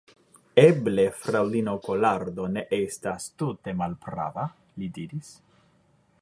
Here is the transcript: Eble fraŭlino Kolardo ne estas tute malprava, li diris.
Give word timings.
Eble 0.61 1.03
fraŭlino 1.25 1.75
Kolardo 1.87 2.47
ne 2.55 2.63
estas 2.79 3.29
tute 3.43 3.77
malprava, 3.83 4.47
li 4.81 4.91
diris. 4.99 5.31